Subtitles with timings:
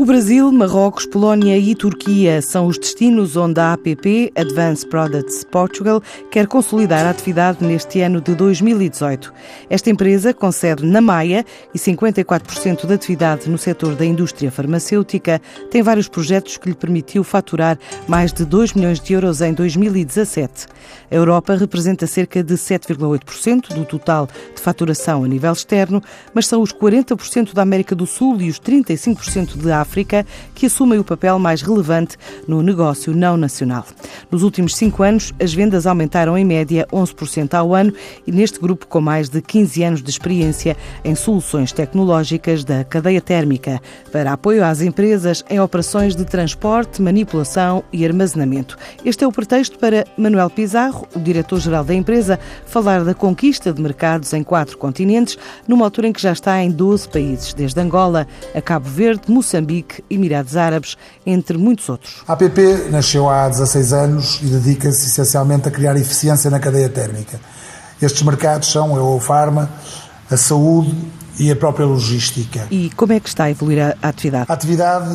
[0.00, 6.02] O Brasil, Marrocos, Polónia e Turquia são os destinos onde a APP, Advanced Products Portugal,
[6.30, 9.30] quer consolidar a atividade neste ano de 2018.
[9.68, 15.38] Esta empresa, com sede na Maia e 54% da atividade no setor da indústria farmacêutica,
[15.70, 17.78] tem vários projetos que lhe permitiu faturar
[18.08, 20.66] mais de 2 milhões de euros em 2017.
[21.10, 26.00] A Europa representa cerca de 7,8% do total de faturação a nível externo,
[26.32, 30.66] mas são os 40% da América do Sul e os 35% de África África, que
[30.66, 33.84] assumem o papel mais relevante no negócio não nacional.
[34.30, 37.92] Nos últimos cinco anos, as vendas aumentaram em média 11% ao ano
[38.24, 43.20] e neste grupo com mais de 15 anos de experiência em soluções tecnológicas da cadeia
[43.20, 43.82] térmica
[44.12, 48.78] para apoio às empresas em operações de transporte, manipulação e armazenamento.
[49.04, 53.82] Este é o pretexto para Manuel Pizarro, o diretor-geral da empresa, falar da conquista de
[53.82, 58.26] mercados em quatro continentes, numa altura em que já está em 12 países, desde Angola
[58.54, 62.22] a Cabo Verde, Moçambique, Moçambique, Emirados Árabes, entre muitos outros.
[62.28, 67.40] A APP nasceu há 16 anos e dedica-se essencialmente a criar eficiência na cadeia térmica.
[68.00, 69.70] Estes mercados são a Eufarma,
[70.30, 70.94] a saúde
[71.38, 72.66] e a própria logística.
[72.70, 74.46] E como é que está a evoluir a atividade?
[74.48, 75.08] A atividade,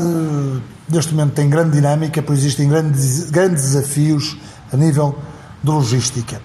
[0.89, 4.37] neste momento, tem grande dinâmica, pois existem grandes, grandes desafios
[4.71, 5.15] a nível
[5.63, 6.41] de logística.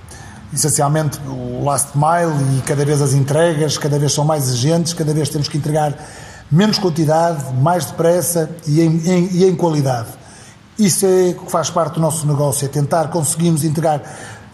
[0.53, 5.15] Essencialmente o last mile e cada vez as entregas, cada vez são mais exigentes, cada
[5.15, 5.95] vez temos que entregar
[6.51, 10.09] menos quantidade, mais depressa e em, em, e em qualidade.
[10.79, 14.03] Isso é o que faz parte do nosso negócio, é tentar conseguirmos entregar,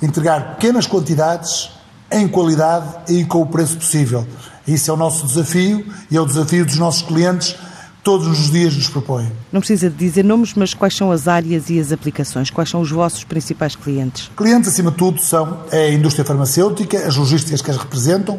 [0.02, 1.70] entregar pequenas quantidades
[2.10, 4.26] em qualidade e com o preço possível.
[4.66, 7.56] Isso é o nosso desafio e é o desafio dos nossos clientes
[8.06, 9.32] todos os dias nos propõem.
[9.52, 12.50] Não precisa de dizer nomes, mas quais são as áreas e as aplicações?
[12.50, 14.30] Quais são os vossos principais clientes?
[14.36, 18.38] Clientes, acima de tudo, são a indústria farmacêutica, as logísticas que as representam,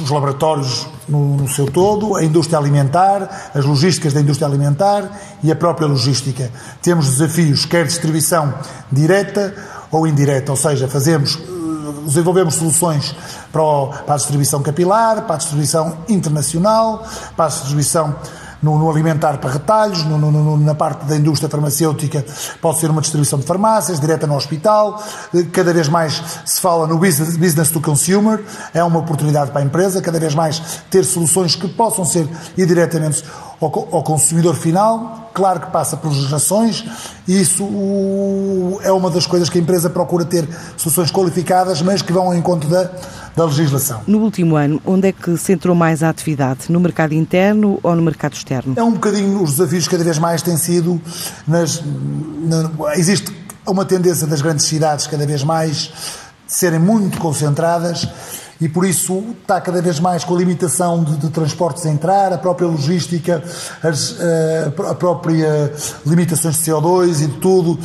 [0.00, 5.10] os laboratórios no, no, seu todo, a indústria alimentar, as logísticas da indústria alimentar
[5.42, 6.50] e a própria logística.
[6.80, 8.54] Temos desafios, quer distribuição
[8.90, 9.54] direta
[9.90, 13.14] ou indireta, ou seja, fazemos, eh, desenvolvemos soluções
[13.52, 17.06] para, o, para a distribuição capilar, para a distribuição internacional,
[17.36, 18.14] para a distribuição
[18.62, 22.24] no, no alimentar para retalhos, no, no, na parte da indústria farmacêutica
[22.60, 25.02] pode ser uma distribuição de farmácias, direta no hospital,
[25.52, 29.64] cada vez mais se fala no business, business to consumer, é uma oportunidade para a
[29.64, 33.24] empresa, cada vez mais ter soluções que possam ser indiretamente
[33.60, 36.84] ao, ao consumidor final, claro que passa por legislações,
[37.26, 37.64] e isso
[38.82, 42.34] é uma das coisas que a empresa procura ter soluções qualificadas, mas que vão ao
[42.34, 42.90] encontro da
[43.36, 44.02] da legislação.
[44.06, 46.70] No último ano, onde é que centrou mais a atividade?
[46.70, 48.74] No mercado interno ou no mercado externo?
[48.76, 51.00] É um bocadinho, os desafios cada vez mais têm sido,
[51.46, 53.32] nas, na, existe
[53.66, 55.92] uma tendência das grandes cidades cada vez mais
[56.46, 58.06] serem muito concentradas
[58.62, 62.32] e por isso está cada vez mais com a limitação de, de transportes a entrar,
[62.32, 63.42] a própria logística,
[63.82, 65.72] as, eh, a própria
[66.06, 67.76] limitações de CO2 e de tudo,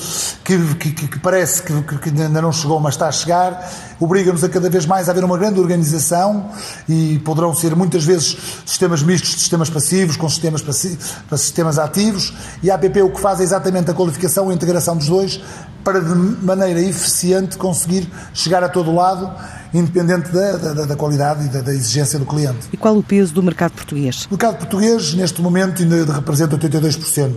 [0.44, 3.68] que, que, que parece que, que, ainda não chegou, mas está a chegar,
[4.00, 6.52] obriga-nos a cada vez mais a haver uma grande organização
[6.88, 12.36] e poderão ser muitas vezes sistemas mistos de sistemas passivos com sistemas, para sistemas ativos.
[12.62, 15.42] E a APP o que faz é exatamente a qualificação e a integração dos dois
[15.84, 19.32] para de maneira eficiente conseguir chegar a todo lado
[19.74, 22.68] independente da, da, da qualidade e da, da, exigência do cliente.
[22.72, 24.26] E qual o peso do mercado português?
[24.26, 27.36] O mercado português, neste momento, ainda representa 82%.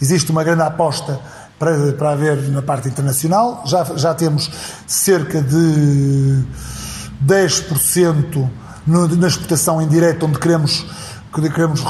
[0.00, 1.18] Existe uma grande aposta
[1.58, 3.62] para, para haver na parte internacional.
[3.66, 4.50] Já, já temos
[4.86, 6.42] cerca de
[7.26, 8.48] 10%
[8.86, 10.86] no, na exportação indireta, onde queremos,
[11.32, 11.84] queremos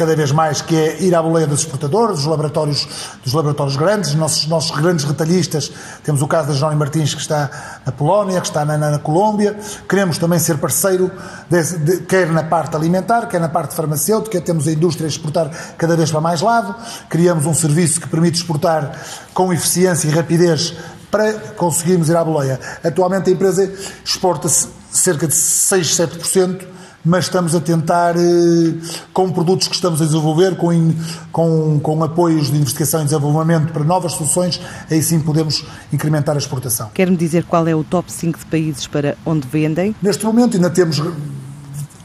[0.00, 2.88] cada vez mais, que é ir à boleia dos exportadores, dos laboratórios,
[3.22, 5.70] dos laboratórios grandes, nossos, nossos grandes retalhistas.
[6.02, 7.50] Temos o caso da Johnny Martins, que está
[7.84, 9.54] na Polónia, que está na, na, na Colômbia.
[9.86, 11.12] Queremos também ser parceiro,
[11.50, 14.40] de, quer na parte alimentar, quer na parte farmacêutica.
[14.40, 16.74] Temos a indústria a exportar cada vez para mais lado.
[17.10, 18.98] Criamos um serviço que permite exportar
[19.34, 20.76] com eficiência e rapidez
[21.10, 22.58] para conseguirmos ir à boleia.
[22.82, 23.70] Atualmente a empresa
[24.02, 24.48] exporta
[24.90, 28.74] cerca de 6, 7% mas estamos a tentar, eh,
[29.12, 30.92] com produtos que estamos a desenvolver, com,
[31.32, 34.60] com, com apoios de investigação e desenvolvimento para novas soluções,
[34.90, 36.90] aí sim podemos incrementar a exportação.
[36.92, 39.94] Quer-me dizer qual é o top 5 de países para onde vendem?
[40.02, 41.00] Neste momento ainda temos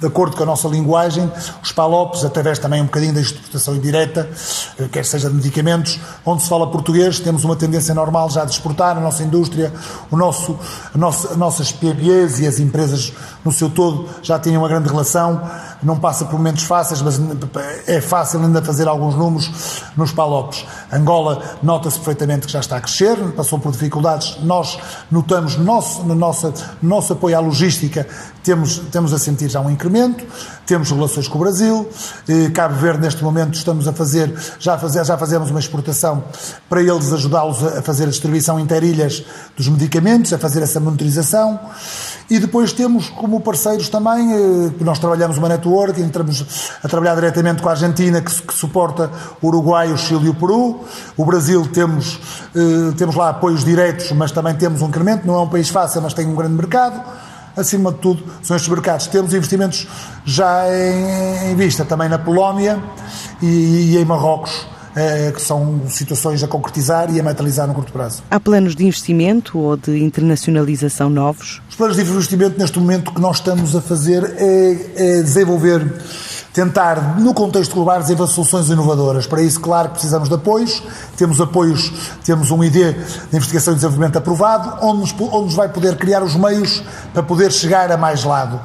[0.06, 1.31] de acordo com a nossa linguagem,
[1.63, 4.30] os PALOPs, através também um bocadinho da exportação indireta,
[4.78, 8.52] eh, quer seja de medicamentos, onde se fala português, temos uma tendência normal já de
[8.52, 9.74] exportar, a nossa indústria,
[10.12, 10.60] o nosso,
[10.94, 13.13] a nossa, as nossas PBEs e as empresas
[13.44, 15.42] no seu todo já têm uma grande relação
[15.85, 17.21] não passa por momentos fáceis, mas
[17.87, 20.65] é fácil ainda fazer alguns números nos palopes.
[20.91, 24.37] Angola nota-se perfeitamente que já está a crescer, passou por dificuldades.
[24.41, 24.79] Nós
[25.11, 28.07] notamos nosso, no nosso, no nosso apoio à logística,
[28.43, 30.23] temos, temos a sentir já um incremento,
[30.65, 31.87] temos relações com o Brasil,
[32.27, 36.23] eh, Cabo Verde neste momento estamos a fazer, já, fazer, já fazemos uma exportação
[36.69, 39.23] para eles ajudá-los a fazer a distribuição interilhas
[39.55, 41.59] dos medicamentos, a fazer essa monitorização.
[42.29, 46.45] E depois temos como parceiros também, eh, nós trabalhamos uma network, entramos
[46.83, 49.12] a trabalhar diretamente com a Argentina, que, que suporta
[49.42, 50.81] o Uruguai, o Chile e o Peru.
[51.18, 52.19] O Brasil temos,
[52.56, 55.25] eh, temos lá apoios diretos, mas também temos um incremento.
[55.25, 57.01] Não é um país fácil, mas tem um grande mercado
[57.56, 59.07] acima de tudo, são estes mercados.
[59.07, 59.88] Temos investimentos
[60.25, 62.81] já em, em vista também na Polónia
[63.42, 64.75] e, e em Marrocos.
[64.95, 68.24] Eh, que são situações a concretizar e a materializar no curto prazo.
[68.31, 71.62] Há planos de investimento ou de internacionalização novos?
[71.69, 76.01] Os planos de investimento, neste momento, que nós estamos a fazer é, é desenvolver
[76.53, 79.27] tentar, no contexto global, desenvolver soluções inovadoras.
[79.27, 80.81] Para isso, claro que precisamos de apoios.
[81.18, 81.92] Temos apoios,
[82.24, 86.24] temos um ID de investigação e desenvolvimento aprovado, onde nos, onde nos vai poder criar
[86.24, 86.81] os meios
[87.13, 88.62] para poder chegar a mais lado.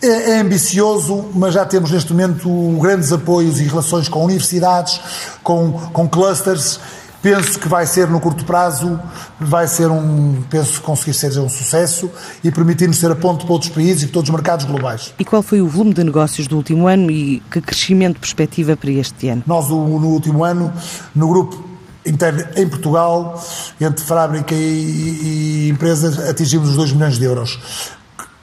[0.00, 2.48] É, é, ambicioso, mas já temos neste momento
[2.80, 5.00] grandes apoios e relações com universidades,
[5.42, 6.78] com, com clusters
[7.20, 8.98] Penso que vai ser no curto prazo,
[9.40, 12.08] vai ser um, penso conseguir ser um sucesso
[12.44, 15.12] e permitir-nos ser a ponto para outros países e para todos os mercados globais.
[15.18, 18.90] E qual foi o volume de negócios do último ano e que crescimento perspectiva para
[18.92, 19.42] este ano?
[19.46, 20.72] Nós, no último ano,
[21.12, 21.64] no grupo
[22.06, 23.42] interno em Portugal,
[23.80, 27.58] entre fábrica e, e empresas, atingimos os 2 milhões de euros.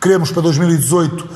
[0.05, 1.27] Queremos para 2018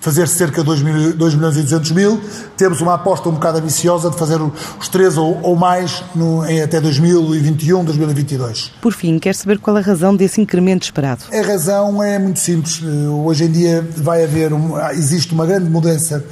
[0.00, 2.20] fazer cerca de 2, mil, 2 milhões e 200 mil.
[2.56, 4.40] Temos uma aposta um bocado ambiciosa de fazer
[4.80, 8.72] os 3 ou, ou mais no, em até 2021, 2022.
[8.80, 11.24] Por fim, quer saber qual a razão desse incremento esperado?
[11.30, 12.80] A razão é muito simples.
[13.26, 16.24] Hoje em dia vai haver, um, existe uma grande mudança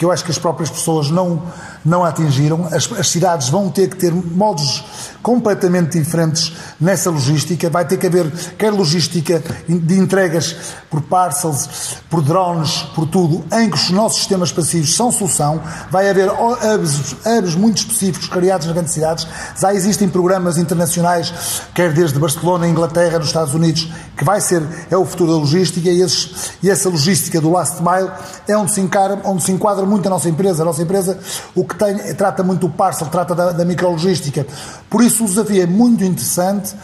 [0.00, 1.42] que eu acho que as próprias pessoas não,
[1.84, 2.66] não atingiram.
[2.72, 4.82] As, as cidades vão ter que ter modos
[5.22, 7.68] completamente diferentes nessa logística.
[7.68, 10.56] Vai ter que haver quer logística de entregas
[10.88, 15.60] por parcels, por drones, por tudo, em que os nossos sistemas passivos são solução.
[15.90, 19.28] Vai haver hubs, hubs muito específicos criados nas grandes cidades.
[19.60, 23.86] Já existem programas internacionais, quer desde Barcelona, Inglaterra, nos Estados Unidos,
[24.16, 27.82] que vai ser, é o futuro da logística e, esses, e essa logística do last
[27.82, 28.10] mile
[28.48, 30.62] é onde se, encara, onde se enquadra muito a nossa empresa.
[30.62, 31.18] A nossa empresa
[31.54, 34.46] o que tem, trata muito do parcel, trata da, da micrologística.
[34.88, 36.74] Por isso o desafio é muito interessante.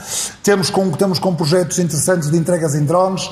[0.43, 3.31] Temos com, temos com projetos interessantes de entregas em drones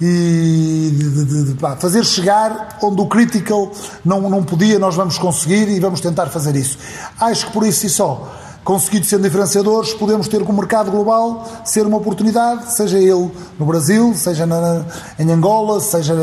[0.00, 3.72] e de, de, de, pá, fazer chegar onde o critical
[4.04, 6.78] não, não podia, nós vamos conseguir e vamos tentar fazer isso.
[7.20, 8.32] Acho que por isso e só
[8.68, 13.64] conseguido ser diferenciadores, podemos ter com o mercado global ser uma oportunidade, seja ele no
[13.64, 14.84] Brasil, seja na,
[15.18, 16.14] em Angola, seja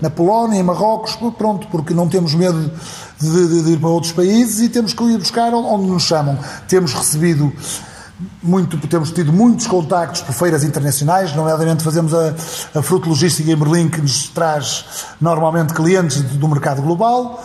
[0.00, 2.72] na, Polónia, em Marrocos, pronto, porque não temos medo
[3.20, 6.38] de, de, de ir para outros países e temos que ir buscar onde nos chamam.
[6.66, 7.52] Temos recebido
[8.42, 12.34] muito, temos tido muitos contactos por feiras internacionais, nomeadamente fazemos a,
[12.74, 14.86] a Fruto Logística em Berlim, que nos traz
[15.20, 17.44] normalmente clientes do mercado global.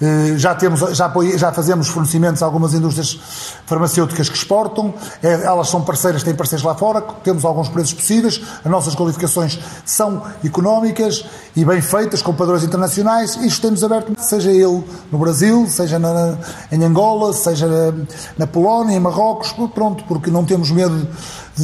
[0.00, 3.20] Eh, já, temos, já, já fazemos fornecimentos a algumas indústrias
[3.66, 8.40] farmacêuticas que exportam, é, elas são parceiras, têm parceiros lá fora, temos alguns preços possíveis,
[8.64, 14.50] as nossas qualificações são económicas e bem feitas, com padrões internacionais, isto temos aberto, seja
[14.50, 14.82] ele
[15.12, 16.38] no Brasil, seja na,
[16.72, 17.68] em Angola, seja
[18.38, 21.06] na Polónia, em Marrocos, pronto, porque não temos medo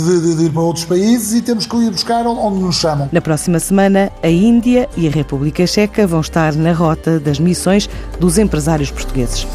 [0.02, 3.08] de, de, de, ir para outros países e temos que ir buscar onde nos chamam.
[3.12, 7.88] Na próxima semana, a Índia e a República Checa vão estar na rota das missões
[8.18, 9.46] dos empresários portugueses.